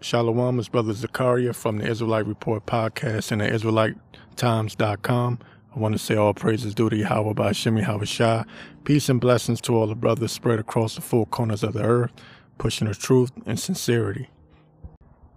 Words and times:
Shalom, 0.00 0.60
it's 0.60 0.68
Brother 0.68 0.92
Zakaria 0.92 1.52
from 1.52 1.78
the 1.78 1.86
Israelite 1.88 2.24
Report 2.24 2.64
podcast 2.66 3.32
and 3.32 3.40
the 3.40 3.48
IsraeliteTimes.com. 3.48 5.38
I 5.74 5.78
want 5.78 5.92
to 5.92 5.98
say 5.98 6.14
all 6.14 6.32
praises 6.34 6.72
due 6.72 6.88
to 6.88 6.96
Yahweh 6.96 7.32
by 7.32 7.50
Shem 7.50 7.76
Yahweh 7.76 8.04
Shah. 8.04 8.44
Peace 8.84 9.08
and 9.08 9.20
blessings 9.20 9.60
to 9.62 9.74
all 9.74 9.88
the 9.88 9.96
brothers 9.96 10.30
spread 10.30 10.60
across 10.60 10.94
the 10.94 11.00
four 11.00 11.26
corners 11.26 11.64
of 11.64 11.72
the 11.72 11.82
earth, 11.82 12.12
pushing 12.58 12.86
the 12.86 12.94
truth 12.94 13.32
and 13.44 13.58
sincerity. 13.58 14.28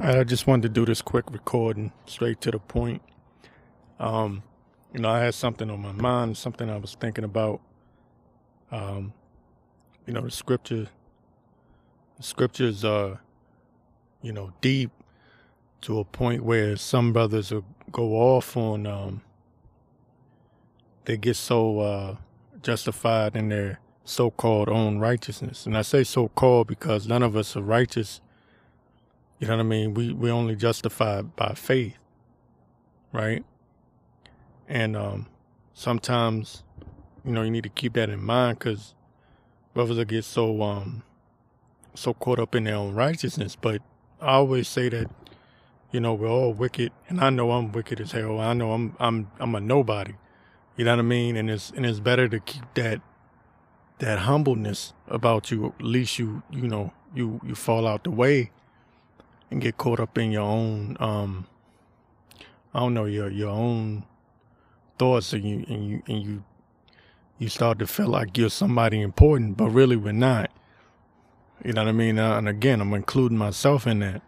I 0.00 0.24
just 0.24 0.48
wanted 0.48 0.62
to 0.62 0.68
do 0.70 0.84
this 0.84 1.02
quick 1.02 1.30
recording, 1.30 1.92
straight 2.06 2.40
to 2.40 2.50
the 2.50 2.58
point. 2.58 3.00
Um, 4.00 4.42
you 4.92 4.98
know, 4.98 5.08
I 5.08 5.20
had 5.20 5.34
something 5.34 5.70
on 5.70 5.80
my 5.80 5.92
mind, 5.92 6.36
something 6.36 6.68
I 6.68 6.78
was 6.78 6.96
thinking 6.98 7.22
about. 7.22 7.60
Um, 8.72 9.12
you 10.04 10.12
know, 10.12 10.22
the 10.22 10.32
scripture, 10.32 10.88
the 12.16 12.22
scriptures 12.24 12.84
are, 12.84 13.20
you 14.22 14.32
know, 14.32 14.52
deep 14.60 14.90
to 15.82 15.98
a 15.98 16.04
point 16.04 16.44
where 16.44 16.76
some 16.76 17.12
brothers 17.12 17.52
will 17.52 17.64
go 17.92 18.14
off 18.14 18.56
on, 18.56 18.86
um, 18.86 19.22
they 21.04 21.16
get 21.16 21.36
so 21.36 21.80
uh, 21.80 22.16
justified 22.62 23.36
in 23.36 23.48
their 23.48 23.80
so-called 24.04 24.68
own 24.68 24.98
righteousness. 24.98 25.66
And 25.66 25.76
I 25.76 25.82
say 25.82 26.04
so-called 26.04 26.66
because 26.66 27.06
none 27.06 27.22
of 27.22 27.36
us 27.36 27.56
are 27.56 27.62
righteous 27.62 28.20
you 29.38 29.46
know 29.46 29.56
what 29.56 29.62
I 29.62 29.66
mean? 29.66 29.94
We 29.94 30.12
we 30.12 30.30
only 30.30 30.56
justified 30.56 31.36
by 31.36 31.54
faith, 31.54 31.96
right? 33.12 33.44
And 34.68 34.96
um, 34.96 35.26
sometimes, 35.74 36.64
you 37.24 37.32
know, 37.32 37.42
you 37.42 37.50
need 37.50 37.62
to 37.62 37.68
keep 37.68 37.94
that 37.94 38.10
in 38.10 38.22
mind 38.22 38.58
because 38.58 38.94
brothers 39.74 39.96
will 39.96 40.04
get 40.04 40.24
so 40.24 40.60
um 40.62 41.04
so 41.94 42.14
caught 42.14 42.40
up 42.40 42.54
in 42.54 42.64
their 42.64 42.74
own 42.74 42.94
righteousness. 42.94 43.54
But 43.54 43.80
I 44.20 44.34
always 44.34 44.68
say 44.68 44.88
that, 44.88 45.10
you 45.92 46.00
know, 46.00 46.14
we're 46.14 46.28
all 46.28 46.52
wicked, 46.52 46.92
and 47.08 47.20
I 47.20 47.30
know 47.30 47.52
I'm 47.52 47.72
wicked 47.72 48.00
as 48.00 48.12
hell. 48.12 48.40
I 48.40 48.52
know 48.52 48.72
I'm 48.72 48.96
I'm 48.98 49.30
I'm 49.38 49.54
a 49.54 49.60
nobody. 49.60 50.14
You 50.76 50.84
know 50.84 50.92
what 50.92 51.00
I 51.00 51.02
mean? 51.02 51.36
And 51.36 51.50
it's 51.50 51.70
and 51.70 51.86
it's 51.86 52.00
better 52.00 52.28
to 52.28 52.40
keep 52.40 52.64
that 52.74 53.00
that 53.98 54.20
humbleness 54.20 54.92
about 55.06 55.50
you. 55.50 55.74
At 55.78 55.84
least 55.84 56.18
you 56.18 56.42
you 56.50 56.68
know 56.68 56.92
you 57.14 57.40
you 57.44 57.54
fall 57.54 57.86
out 57.86 58.04
the 58.04 58.10
way 58.10 58.50
and 59.50 59.60
get 59.60 59.76
caught 59.78 60.00
up 60.00 60.18
in 60.18 60.30
your 60.30 60.42
own 60.42 60.96
um 61.00 61.46
I 62.74 62.80
don't 62.80 62.94
know 62.94 63.06
your 63.06 63.30
your 63.30 63.50
own 63.50 64.04
thoughts 64.98 65.32
and 65.32 65.44
you 65.44 65.64
and 65.68 65.88
you 65.88 66.02
and 66.06 66.22
you 66.22 66.44
you 67.38 67.48
start 67.48 67.78
to 67.78 67.86
feel 67.86 68.08
like 68.08 68.36
you're 68.36 68.50
somebody 68.50 69.00
important, 69.00 69.56
but 69.56 69.70
really 69.70 69.96
we're 69.96 70.12
not. 70.12 70.50
You 71.64 71.72
know 71.72 71.82
what 71.82 71.88
I 71.88 71.92
mean? 71.92 72.18
Uh, 72.18 72.38
and 72.38 72.48
again, 72.48 72.80
I'm 72.80 72.94
including 72.94 73.38
myself 73.38 73.86
in 73.86 73.98
that. 74.00 74.22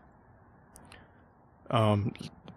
Um, 1.70 2.12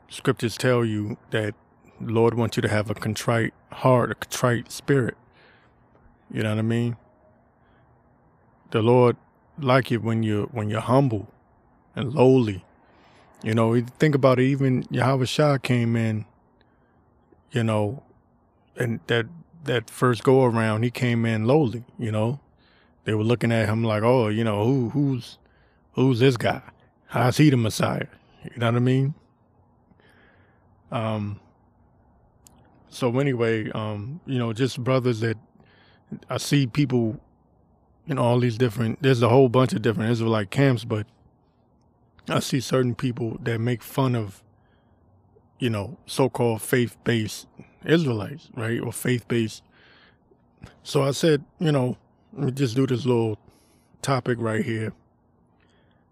scriptures 0.10 0.58
tell 0.58 0.84
you 0.84 1.18
that 1.32 1.54
Lord 2.02 2.34
wants 2.34 2.58
you 2.58 2.62
to 2.62 2.70
have 2.70 2.90
a 2.90 2.96
contrite 2.96 3.54
heart, 3.72 4.12
a 4.12 4.16
contrite 4.16 4.72
spirit. 4.72 5.16
You 6.32 6.44
know 6.44 6.50
what 6.50 6.60
I 6.60 6.64
mean? 6.64 6.98
The 8.72 8.82
Lord 8.82 9.18
like 9.60 9.92
it 9.92 10.02
when 10.02 10.24
you 10.24 10.50
when 10.52 10.70
you're 10.70 10.82
humble 10.82 11.32
and 11.96 12.14
lowly. 12.14 12.66
You 13.44 13.54
know, 13.54 13.80
think 14.00 14.16
about 14.16 14.40
it, 14.40 14.46
even 14.46 14.86
Yahweh 14.90 15.26
Shah 15.26 15.58
came 15.58 15.96
in, 15.96 16.26
you 17.52 17.64
know, 17.64 18.04
and 18.76 19.02
that 19.08 19.28
that 19.66 19.90
first 19.90 20.24
go 20.24 20.46
around, 20.46 20.84
he 20.84 20.90
came 20.90 21.26
in 21.26 21.46
lowly, 21.46 21.84
you 22.00 22.12
know. 22.12 22.40
They 23.06 23.14
were 23.14 23.24
looking 23.24 23.52
at 23.52 23.68
him 23.68 23.84
like, 23.84 24.04
oh, 24.04 24.30
you 24.30 24.44
know, 24.44 24.64
who 24.64 24.90
who's 24.90 25.38
who's 25.94 26.20
this 26.20 26.38
guy? 26.38 26.62
How's 27.08 27.38
he 27.38 27.50
the 27.50 27.58
Messiah? 27.58 28.08
You 28.44 28.52
know 28.58 28.68
what 28.68 28.76
I 28.76 28.80
mean? 28.80 29.14
Um 30.92 31.40
so 32.90 33.18
anyway, 33.20 33.72
um, 33.72 34.22
you 34.28 34.38
know, 34.38 34.54
just 34.54 34.84
brothers 34.84 35.20
that 35.22 35.38
I 36.30 36.38
see 36.38 36.68
people, 36.68 37.20
know, 38.08 38.22
all 38.22 38.40
these 38.40 38.58
different 38.58 39.02
there's 39.02 39.22
a 39.22 39.30
whole 39.30 39.50
bunch 39.50 39.74
of 39.74 39.82
different 39.82 40.12
Israelite 40.12 40.52
camps, 40.52 40.86
but 40.86 41.08
I 42.30 42.40
see 42.40 42.60
certain 42.60 42.96
people 42.96 43.38
that 43.42 43.60
make 43.60 43.84
fun 43.84 44.16
of, 44.16 44.44
you 45.60 45.70
know, 45.70 45.98
so-called 46.06 46.62
faith-based 46.62 47.48
Israelites, 47.84 48.50
right, 48.56 48.80
or 48.80 48.94
faith-based. 48.94 49.62
So 50.84 51.04
I 51.04 51.12
said, 51.12 51.44
you 51.60 51.72
know, 51.72 51.98
let 52.34 52.46
me 52.46 52.52
just 52.52 52.76
do 52.76 52.86
this 52.88 53.06
little 53.06 53.38
topic 54.02 54.38
right 54.40 54.64
here, 54.64 54.94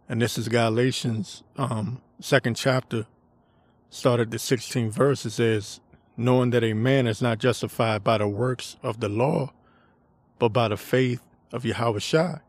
and 0.07 0.21
this 0.21 0.37
is 0.37 0.47
Galatians, 0.47 1.43
um, 1.57 2.01
second 2.19 2.55
chapter, 2.55 3.05
started 3.89 4.31
the 4.31 4.37
16th 4.37 4.91
verse. 4.91 5.25
It 5.25 5.31
says, 5.31 5.79
knowing 6.15 6.51
that 6.51 6.63
a 6.63 6.73
man 6.73 7.07
is 7.07 7.21
not 7.21 7.39
justified 7.39 8.03
by 8.03 8.17
the 8.19 8.27
works 8.27 8.77
of 8.83 8.99
the 8.99 9.09
law, 9.09 9.51
but 10.39 10.49
by 10.49 10.67
the 10.67 10.77
faith 10.77 11.21
of 11.51 11.65
Yahweh 11.65 11.99
Shai, 11.99 12.39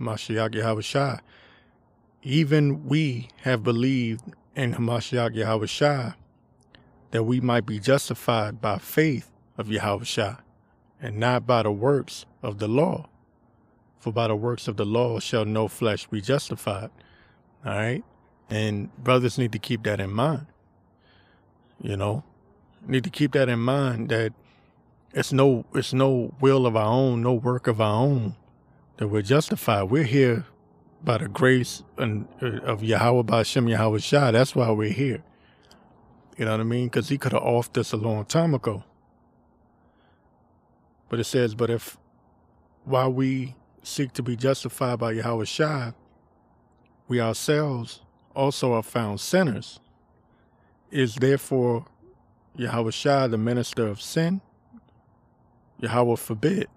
Mashiach 0.00 0.54
Yahweh 0.54 0.80
Shai 0.80 1.20
even 2.22 2.86
we 2.86 3.28
have 3.42 3.62
believed 3.62 4.34
in 4.54 4.74
Hamashiach 4.74 5.34
Yahweh 5.34 5.66
Shah, 5.66 6.12
that 7.10 7.24
we 7.24 7.40
might 7.40 7.66
be 7.66 7.78
justified 7.78 8.60
by 8.60 8.78
faith 8.78 9.30
of 9.56 9.70
Yahweh 9.70 10.04
Shah, 10.04 10.36
and 11.00 11.16
not 11.16 11.46
by 11.46 11.62
the 11.62 11.70
works 11.70 12.26
of 12.42 12.58
the 12.58 12.68
law. 12.68 13.08
For 13.98 14.12
by 14.12 14.28
the 14.28 14.36
works 14.36 14.68
of 14.68 14.76
the 14.76 14.84
law 14.86 15.20
shall 15.20 15.44
no 15.44 15.68
flesh 15.68 16.06
be 16.06 16.20
justified. 16.20 16.90
All 17.64 17.72
right? 17.72 18.04
And 18.48 18.94
brothers 18.96 19.38
need 19.38 19.52
to 19.52 19.58
keep 19.58 19.82
that 19.84 20.00
in 20.00 20.10
mind. 20.10 20.46
You 21.82 21.96
know, 21.96 22.24
need 22.86 23.04
to 23.04 23.10
keep 23.10 23.32
that 23.32 23.48
in 23.48 23.60
mind 23.60 24.08
that 24.10 24.32
it's 25.12 25.32
no 25.32 25.64
it's 25.74 25.92
no 25.92 26.34
will 26.40 26.66
of 26.66 26.76
our 26.76 26.86
own, 26.86 27.22
no 27.22 27.32
work 27.32 27.66
of 27.66 27.80
our 27.80 28.02
own 28.02 28.36
that 28.96 29.08
we're 29.08 29.22
justified. 29.22 29.84
We're 29.84 30.04
here 30.04 30.44
by 31.02 31.18
the 31.18 31.28
grace 31.28 31.82
and, 31.96 32.28
uh, 32.42 32.60
of 32.60 32.82
Yahweh 32.82 33.22
by 33.22 33.42
Shem 33.42 33.68
Yahweh 33.68 33.98
Shah. 33.98 34.30
That's 34.30 34.54
why 34.54 34.70
we're 34.70 34.92
here. 34.92 35.22
You 36.36 36.44
know 36.44 36.52
what 36.52 36.60
I 36.60 36.64
mean? 36.64 36.86
Because 36.86 37.08
he 37.08 37.18
could 37.18 37.32
have 37.32 37.42
offed 37.42 37.78
us 37.78 37.92
a 37.92 37.96
long 37.96 38.24
time 38.24 38.54
ago. 38.54 38.84
But 41.10 41.20
it 41.20 41.24
says, 41.24 41.54
but 41.54 41.68
if 41.68 41.98
while 42.84 43.12
we 43.12 43.56
seek 43.82 44.14
to 44.14 44.22
be 44.22 44.36
justified 44.36 44.98
by 44.98 45.12
Yahweh 45.12 45.44
Shah, 45.44 45.92
we 47.08 47.20
ourselves 47.20 48.00
also 48.34 48.72
are 48.72 48.82
found 48.82 49.20
sinners, 49.20 49.80
is 50.90 51.16
therefore 51.16 51.84
Yahweh 52.56 52.92
Shah 52.92 53.26
the 53.26 53.36
minister 53.36 53.86
of 53.86 54.00
sin? 54.00 54.40
Yahweh 55.80 56.16
forbid. 56.16 56.68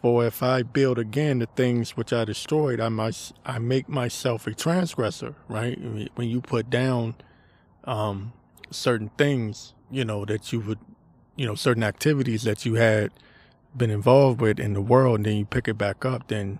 For 0.00 0.26
if 0.26 0.42
I 0.42 0.62
build 0.62 0.98
again 0.98 1.38
the 1.38 1.46
things 1.46 1.96
which 1.96 2.12
I 2.12 2.24
destroyed, 2.24 2.80
I 2.80 2.88
must 2.88 3.34
I 3.44 3.58
make 3.58 3.88
myself 3.88 4.48
a 4.48 4.54
transgressor, 4.54 5.36
right? 5.48 5.78
When 6.16 6.28
you 6.28 6.40
put 6.40 6.68
down 6.70 7.14
um, 7.84 8.32
certain 8.70 9.10
things, 9.16 9.74
you 9.90 10.04
know, 10.04 10.24
that 10.24 10.52
you 10.52 10.60
would, 10.60 10.78
you 11.36 11.46
know, 11.46 11.54
certain 11.54 11.82
activities 11.82 12.42
that 12.42 12.64
you 12.64 12.74
had 12.74 13.10
been 13.76 13.90
involved 13.90 14.40
with 14.40 14.60
in 14.60 14.74
the 14.74 14.82
world, 14.82 15.16
and 15.16 15.26
then 15.26 15.36
you 15.36 15.46
pick 15.46 15.68
it 15.68 15.78
back 15.78 16.04
up, 16.04 16.28
then 16.28 16.58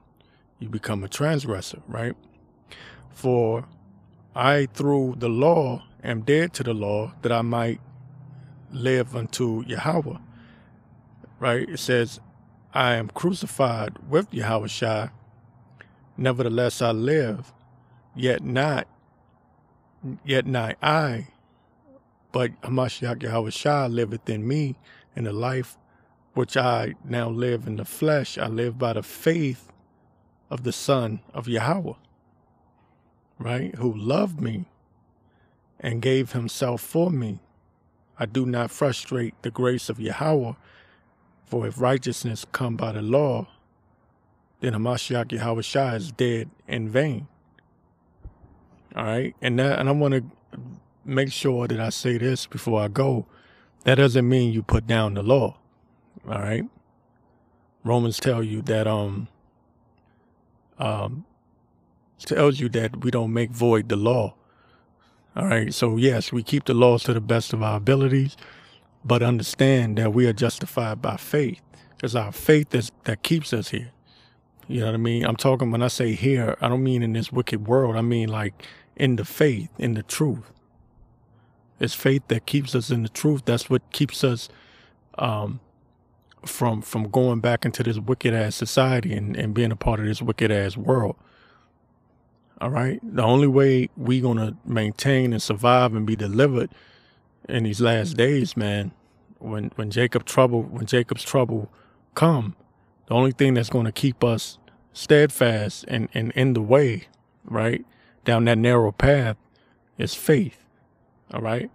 you 0.59 0.69
become 0.69 1.05
a 1.05 1.09
transgressor, 1.09 1.83
right? 1.87 2.15
For 3.11 3.67
I, 4.35 4.67
through 4.73 5.17
the 5.19 5.29
law, 5.29 5.85
am 6.03 6.23
dead 6.23 6.53
to 6.55 6.63
the 6.63 6.73
law 6.73 7.13
that 7.23 7.33
I 7.33 7.43
might 7.43 7.81
live 8.71 9.15
unto 9.15 9.63
Yahweh, 9.67 10.19
right? 11.39 11.69
It 11.69 11.79
says, 11.79 12.21
I 12.73 12.95
am 12.95 13.09
crucified 13.09 13.99
with 14.09 14.33
Yahweh 14.33 14.69
Shai. 14.69 15.11
Nevertheless, 16.17 16.81
I 16.81 16.93
live, 16.93 17.53
yet 18.15 18.43
not, 18.43 18.89
yet 20.25 20.47
not 20.47 20.77
I, 20.83 21.29
but 22.33 22.59
Hamashiach 22.63 23.23
Yahweh 23.23 23.51
Shai 23.51 23.87
liveth 23.87 24.29
in 24.29 24.47
me, 24.47 24.77
and 25.15 25.27
the 25.27 25.33
life 25.33 25.77
which 26.35 26.57
I 26.57 26.95
now 27.05 27.29
live 27.29 27.67
in 27.67 27.77
the 27.77 27.85
flesh, 27.85 28.39
I 28.39 28.47
live 28.47 28.79
by 28.79 28.95
the 28.95 29.03
faith 29.03 29.71
of 30.51 30.65
the 30.65 30.73
Son 30.73 31.21
of 31.35 31.47
Yahweh, 31.47 31.95
right? 33.39 33.75
Who 33.77 33.95
loved 33.95 34.41
me 34.41 34.65
and 35.79 36.01
gave 36.01 36.33
himself 36.33 36.81
for 36.81 37.11
me. 37.11 37.41
I 38.19 38.27
do 38.27 38.47
not 38.47 38.71
frustrate 38.71 39.35
the 39.43 39.51
grace 39.51 39.89
of 39.89 40.01
Yahweh 40.01 40.53
for 41.45 41.67
if 41.67 41.79
righteousness 41.79 42.47
come 42.51 42.77
by 42.77 42.93
the 42.93 43.03
law, 43.03 43.47
then 44.61 44.73
Hamashiach 44.73 45.33
Yahweh 45.33 45.61
Shai 45.61 45.97
is 45.97 46.13
dead 46.13 46.49
in 46.67 46.89
vain. 46.89 47.29
All 48.97 49.05
right. 49.05 49.35
And 49.43 49.59
that, 49.59 49.79
and 49.79 49.89
I 49.89 49.93
want 49.93 50.15
to 50.15 50.25
make 51.05 51.33
sure 51.33 51.69
that 51.69 51.81
I 51.81 51.91
say 51.91 52.19
this 52.19 52.47
before 52.47 52.83
I 52.83 52.89
go. 52.89 53.27
That 53.85 53.97
doesn't 53.97 54.29
mean 54.29 54.53
you 54.53 54.63
put 54.63 54.87
down 54.87 55.15
the 55.15 55.23
law. 55.23 55.57
All 56.29 56.39
right. 56.39 56.65
Romans 57.85 58.19
tell 58.19 58.43
you 58.43 58.63
that, 58.63 58.87
um, 58.87 59.29
um, 60.79 61.25
tells 62.19 62.61
you 62.61 62.69
that 62.69 63.05
we 63.05 63.11
don't 63.11 63.33
make 63.33 63.51
void 63.51 63.89
the 63.89 63.97
law. 63.97 64.35
All 65.35 65.47
right. 65.47 65.75
So 65.75 65.97
yes, 65.97 66.33
we 66.33 66.43
keep 66.43 66.65
the 66.65 66.75
laws 66.75 67.03
to 67.05 67.15
the 67.15 67.21
best 67.21 67.53
of 67.53 67.63
our 67.63 67.79
abilities, 67.79 68.37
but 69.05 69.23
understand 69.23 69.99
that 69.99 70.13
we 70.13 70.27
are 70.27 70.33
justified 70.33 71.03
by 71.03 71.17
faith. 71.17 71.61
It's 72.03 72.15
our 72.15 72.33
faith 72.33 72.75
is, 72.75 72.93
that 73.05 73.23
keeps 73.23 73.53
us 73.53 73.71
here. 73.71 73.91
You 74.69 74.81
know 74.81 74.87
what 74.87 74.95
I 74.95 74.99
mean? 74.99 75.25
I'm 75.25 75.37
talking 75.37 75.71
when 75.71 75.83
I 75.83 75.89
say 75.89 76.13
here, 76.13 76.57
I 76.61 76.69
don't 76.69 76.85
mean 76.85 77.03
in 77.03 77.13
this 77.13 77.33
wicked 77.33 77.67
world. 77.67 77.97
I 77.97 78.01
mean 78.03 78.29
like 78.29 78.67
in 78.97 79.17
the 79.17 79.25
faith, 79.25 79.71
in 79.79 79.95
the 79.95 80.03
truth. 80.03 80.53
It's 81.83 81.95
faith 81.95 82.23
that 82.29 82.47
keeps 82.47 82.77
us 82.77 82.91
in 82.91 83.03
the 83.03 83.09
truth. 83.09 83.43
That's 83.45 83.69
what 83.69 83.83
keeps 83.91 84.23
us 84.23 84.49
um, 85.19 85.59
from 86.47 86.81
from 86.81 87.11
going 87.11 87.41
back 87.41 87.65
into 87.65 87.83
this 87.83 87.99
wicked 87.99 88.33
ass 88.33 88.55
society 88.55 89.13
and, 89.13 89.37
and 89.37 89.53
being 89.53 89.73
a 89.73 89.77
part 89.77 89.99
of 89.99 90.07
this 90.07 90.23
wicked 90.23 90.53
ass 90.53 90.77
world. 90.77 91.17
All 92.61 92.71
right. 92.71 93.01
The 93.03 93.25
only 93.25 93.49
way 93.49 93.91
we 93.97 94.21
gonna 94.21 94.57
maintain 94.65 95.33
and 95.33 95.43
survive 95.43 95.93
and 95.97 96.07
be 96.07 96.15
delivered 96.15 96.71
in 97.49 97.65
these 97.65 97.81
last 97.81 98.17
days, 98.17 98.57
man, 98.57 98.93
when 99.41 99.73
when 99.75 99.91
Jacob 99.91 100.25
trouble 100.25 100.63
when 100.63 100.87
Jacob's 100.87 101.25
trouble 101.25 101.69
come, 102.15 102.55
the 103.09 103.15
only 103.15 103.33
thing 103.33 103.55
that's 103.55 103.71
gonna 103.71 103.91
keep 103.91 104.23
us 104.23 104.57
steadfast 104.93 105.85
and, 105.89 106.09
and 106.15 106.31
in 106.37 106.53
the 106.53 106.63
way, 106.63 107.09
right, 107.45 107.85
down 108.25 108.45
that 108.45 108.59
narrow 108.59 108.93
path 108.93 109.37
is 109.99 110.15
faith. 110.15 110.62
All 111.33 111.41
right? 111.41 111.71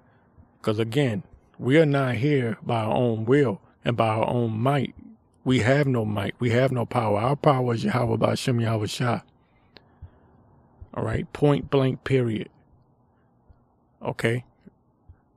Because 0.59 0.80
again, 0.80 1.24
we 1.57 1.77
are 1.77 1.86
not 1.86 2.15
here 2.15 2.57
by 2.62 2.81
our 2.81 2.94
own 2.94 3.25
will 3.25 3.62
and 3.83 3.98
by 3.98 4.07
our 4.07 4.27
own 4.27 4.59
might. 4.59 4.94
We 5.44 5.59
have 5.59 5.88
no 5.88 6.04
might. 6.06 6.36
We 6.39 6.50
have 6.51 6.71
no 6.71 6.86
power. 6.86 7.19
Our 7.19 7.36
power 7.36 7.74
is 7.74 7.83
Yahweh 7.83 8.18
by 8.18 8.36
Shem 8.36 8.59
Yahweh 8.59 8.88
Shah. 8.88 9.21
All 10.94 11.04
right? 11.04 11.31
Point 11.31 11.69
blank, 11.69 12.04
period. 12.04 12.50
Okay? 14.01 14.44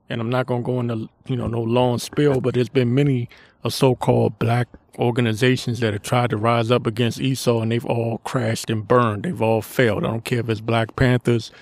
And 0.09 0.21
I'm 0.21 0.31
not 0.31 0.47
going 0.47 0.63
to 0.63 0.67
go 0.67 0.81
into, 0.81 1.09
you 1.27 1.37
know, 1.37 1.47
no 1.47 1.63
long 1.63 1.99
spill, 1.99 2.41
but 2.41 2.55
there's 2.55 2.69
been 2.69 2.95
many 2.95 3.29
of 3.63 3.73
so-called 3.73 4.39
black 4.39 4.67
organizations 4.99 5.81
that 5.81 5.93
have 5.93 6.03
tried 6.03 6.31
to 6.31 6.37
rise 6.37 6.71
up 6.71 6.87
against 6.87 7.21
Esau 7.21 7.61
and 7.61 7.71
they've 7.71 7.87
all 7.87 8.19
crashed 8.19 8.69
and 8.69 8.87
burned. 8.89 9.23
They've 9.23 9.41
all 9.41 9.63
failed. 9.63 10.05
I 10.05 10.09
don't 10.09 10.25
care 10.25 10.41
if 10.41 10.49
it's 10.49 10.61
Black 10.61 10.97
Panthers, 10.97 11.53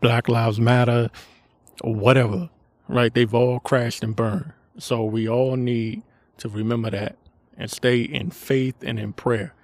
Black 0.00 0.28
Lives 0.28 0.60
Matter, 0.60 1.10
or 1.82 1.94
whatever, 1.94 2.50
right? 2.88 3.12
They've 3.12 3.34
all 3.34 3.60
crashed 3.60 4.02
and 4.02 4.14
burned. 4.14 4.52
So 4.78 5.04
we 5.04 5.28
all 5.28 5.56
need 5.56 6.02
to 6.38 6.48
remember 6.48 6.90
that 6.90 7.16
and 7.56 7.70
stay 7.70 8.00
in 8.00 8.30
faith 8.30 8.76
and 8.82 8.98
in 8.98 9.12
prayer. 9.12 9.54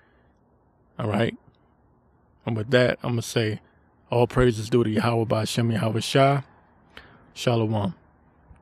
All 0.99 1.09
right. 1.09 1.37
And 2.47 2.57
with 2.57 2.71
that, 2.71 2.99
I'm 3.03 3.13
going 3.13 3.23
to 3.23 3.29
say 3.29 3.61
all 4.11 4.27
praises 4.27 4.71
due 4.71 4.85
to 4.85 4.91
Yahweh 4.91 5.25
by 5.25 5.45
Shem 5.45 5.71
Yahweh 5.71 6.01
Shah. 6.01 6.43
Shalom. 7.35 7.95